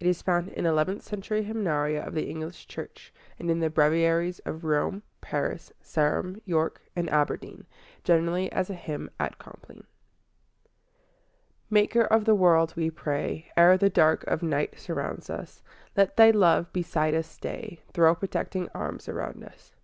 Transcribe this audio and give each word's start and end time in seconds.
It 0.00 0.06
is 0.06 0.22
found 0.22 0.48
in 0.48 0.64
eleventh 0.64 1.02
century 1.02 1.44
Hymnaria 1.44 2.00
of 2.02 2.14
the 2.14 2.30
English 2.30 2.66
Church, 2.66 3.12
and 3.38 3.50
in 3.50 3.60
the 3.60 3.68
Breviaries 3.68 4.38
of 4.46 4.64
Rome, 4.64 5.02
Paris, 5.20 5.70
Sarum, 5.82 6.40
York, 6.46 6.80
and 6.96 7.10
Aberdeen, 7.10 7.66
generally 8.02 8.50
as 8.52 8.70
a 8.70 8.74
hymn 8.74 9.10
at 9.20 9.36
Compline. 9.36 9.84
I 9.84 10.72
Maker 11.68 12.04
of 12.04 12.24
the 12.24 12.34
world, 12.34 12.72
we 12.74 12.88
pray, 12.90 13.52
Ere 13.54 13.76
the 13.76 13.90
dark 13.90 14.24
of 14.26 14.42
night 14.42 14.78
surround 14.80 15.30
us, 15.30 15.62
Let 15.94 16.16
Thy 16.16 16.30
love 16.30 16.72
beside 16.72 17.14
us 17.14 17.26
stay, 17.26 17.80
Throw 17.92 18.14
protecting 18.14 18.70
arms 18.74 19.10
around 19.10 19.44
us. 19.44 19.76